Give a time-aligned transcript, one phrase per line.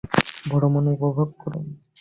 [0.45, 1.65] ভ্রমন উপভোগ করুন।